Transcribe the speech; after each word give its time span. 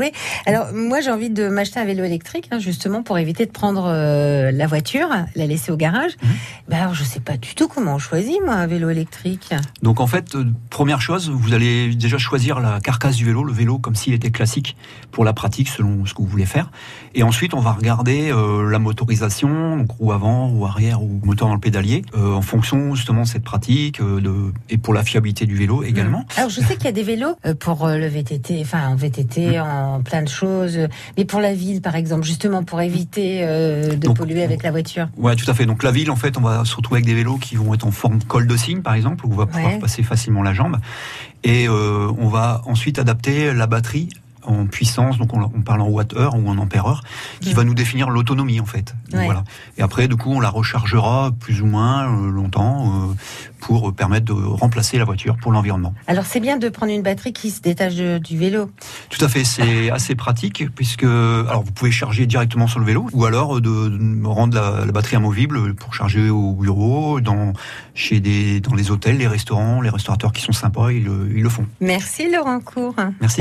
jouer. 0.00 0.12
Alors 0.46 0.72
moi 0.72 1.00
j'ai 1.00 1.10
envie 1.10 1.30
de 1.30 1.48
m'acheter 1.48 1.78
un 1.80 1.84
vélo 1.84 2.04
électrique 2.04 2.48
hein, 2.50 2.58
justement 2.58 3.02
pour 3.02 3.18
éviter 3.18 3.44
de 3.46 3.50
prendre 3.50 3.84
euh, 3.86 4.50
la 4.50 4.66
voiture, 4.66 5.08
la 5.36 5.46
laisser 5.46 5.70
au 5.72 5.76
garage. 5.76 6.12
Mhm. 6.22 6.28
Ben 6.68 6.78
alors 6.78 6.94
je 6.94 7.04
sais 7.04 7.20
pas 7.20 7.36
du 7.36 7.54
tout 7.54 7.68
comment 7.68 7.94
on 7.94 7.98
choisit 7.98 8.38
moi 8.44 8.54
un 8.54 8.66
vélo 8.66 8.88
électrique. 8.90 9.52
Donc 9.82 10.00
en 10.00 10.06
fait, 10.06 10.34
euh, 10.34 10.44
première 10.70 11.00
chose, 11.02 11.30
vous 11.30 11.52
allez 11.54 11.94
déjà 11.94 12.18
choisir 12.18 12.60
la 12.60 12.80
carcasse 12.80 13.16
du 13.16 13.24
vélo, 13.24 13.44
le 13.44 13.52
vélo 13.52 13.78
comme 13.78 13.94
s'il 13.94 14.14
était 14.14 14.30
classique 14.30 14.76
pour 15.10 15.24
la 15.24 15.32
pratique 15.32 15.68
selon 15.68 16.06
ce 16.06 16.14
que 16.14 16.22
vous 16.22 16.28
voulez 16.28 16.46
faire. 16.46 16.70
Et 17.14 17.22
ensuite, 17.22 17.54
on 17.54 17.60
va 17.60 17.72
regarder 17.72 18.30
euh, 18.32 18.68
la 18.70 18.78
motorisation, 18.78 19.76
donc 19.76 19.90
roue 19.92 20.12
avant, 20.12 20.48
roue 20.48 20.64
arrière 20.66 21.02
ou 21.02 21.20
moteur 21.24 21.48
dans 21.48 21.54
le 21.54 21.60
pédalier, 21.60 22.02
en 22.16 22.42
fonction 22.42 22.94
justement 22.94 23.22
de 23.22 23.26
cette 23.26 23.42
pratique 23.44 24.00
de, 24.00 24.52
et 24.68 24.78
pour 24.78 24.94
la 24.94 25.02
fiabilité 25.02 25.46
du 25.46 25.56
vélo 25.56 25.82
également. 25.82 26.24
Alors 26.36 26.50
je 26.50 26.60
sais 26.60 26.76
qu'il 26.76 26.84
y 26.84 26.88
a 26.88 26.92
des 26.92 27.02
vélos 27.02 27.34
pour 27.58 27.86
le 27.88 28.06
VTT, 28.06 28.60
enfin 28.62 28.88
en 28.88 28.94
VTT, 28.96 29.58
Mhm. 29.58 29.60
en 29.60 29.89
plein 29.98 30.22
de 30.22 30.28
choses, 30.28 30.78
mais 31.18 31.24
pour 31.24 31.40
la 31.40 31.52
ville 31.54 31.80
par 31.82 31.96
exemple, 31.96 32.22
justement 32.24 32.62
pour 32.62 32.80
éviter 32.80 33.40
euh, 33.42 33.90
de 33.90 33.96
Donc, 33.96 34.16
polluer 34.18 34.44
avec 34.44 34.62
la 34.62 34.70
voiture. 34.70 35.08
Ouais, 35.16 35.34
tout 35.34 35.50
à 35.50 35.54
fait. 35.54 35.66
Donc 35.66 35.82
la 35.82 35.90
ville, 35.90 36.10
en 36.12 36.16
fait, 36.16 36.38
on 36.38 36.42
va 36.42 36.64
se 36.64 36.76
retrouver 36.76 36.98
avec 36.98 37.06
des 37.06 37.14
vélos 37.14 37.38
qui 37.38 37.56
vont 37.56 37.74
être 37.74 37.86
en 37.86 37.90
forme 37.90 38.22
col 38.22 38.46
de 38.46 38.56
cygne, 38.56 38.82
par 38.82 38.94
exemple, 38.94 39.26
où 39.26 39.32
on 39.32 39.36
va 39.36 39.46
pouvoir 39.46 39.72
Ouais. 39.72 39.78
passer 39.80 40.02
facilement 40.04 40.42
la 40.42 40.54
jambe. 40.54 40.76
Et 41.42 41.66
euh, 41.68 42.08
on 42.18 42.28
va 42.28 42.62
ensuite 42.66 42.98
adapter 42.98 43.52
la 43.52 43.66
batterie 43.66 44.10
en 44.42 44.64
puissance, 44.66 45.18
donc 45.18 45.34
on, 45.34 45.42
on 45.42 45.60
parle 45.60 45.82
en 45.82 45.88
watt-heure 45.88 46.34
ou 46.34 46.48
en 46.48 46.56
ampère-heure, 46.56 47.02
qui 47.42 47.50
Mm. 47.50 47.56
va 47.56 47.64
nous 47.64 47.74
définir 47.74 48.08
l'autonomie 48.08 48.58
en 48.58 48.64
fait. 48.64 48.94
Donc, 49.10 49.20
Ouais. 49.20 49.24
Voilà. 49.26 49.44
Et 49.76 49.82
après, 49.82 50.08
du 50.08 50.16
coup, 50.16 50.32
on 50.32 50.40
la 50.40 50.48
rechargera 50.48 51.30
plus 51.38 51.60
ou 51.60 51.66
moins 51.66 52.06
euh, 52.08 52.30
longtemps 52.30 52.99
pour 53.70 53.94
permettre 53.94 54.24
de 54.26 54.32
remplacer 54.32 54.98
la 54.98 55.04
voiture 55.04 55.36
pour 55.40 55.52
l'environnement. 55.52 55.94
Alors 56.08 56.24
c'est 56.26 56.40
bien 56.40 56.56
de 56.56 56.68
prendre 56.68 56.90
une 56.90 57.02
batterie 57.02 57.32
qui 57.32 57.52
se 57.52 57.60
détache 57.60 57.94
de- 57.94 58.18
du 58.18 58.36
vélo. 58.36 58.68
Tout 59.10 59.24
à 59.24 59.28
fait, 59.28 59.44
c'est 59.44 59.90
assez 59.98 60.16
pratique 60.16 60.64
puisque 60.74 61.04
alors 61.04 61.62
vous 61.62 61.70
pouvez 61.70 61.92
charger 61.92 62.26
directement 62.26 62.66
sur 62.66 62.80
le 62.80 62.84
vélo 62.86 63.06
ou 63.12 63.24
alors 63.26 63.60
de, 63.60 63.70
de 63.88 64.26
rendre 64.26 64.56
la, 64.60 64.84
la 64.84 64.90
batterie 64.90 65.14
amovible 65.14 65.74
pour 65.76 65.94
charger 65.94 66.30
au 66.30 66.54
bureau, 66.54 67.20
dans 67.20 67.52
chez 67.94 68.18
des 68.18 68.58
dans 68.60 68.74
les 68.74 68.90
hôtels, 68.90 69.18
les 69.18 69.28
restaurants, 69.28 69.80
les 69.80 69.90
restaurateurs 69.90 70.32
qui 70.32 70.42
sont 70.42 70.50
sympas, 70.50 70.90
ils 70.90 71.04
le, 71.04 71.30
ils 71.32 71.42
le 71.44 71.48
font. 71.48 71.64
Merci 71.80 72.28
Laurent 72.28 72.58
Cour. 72.58 72.96
Merci. 73.20 73.38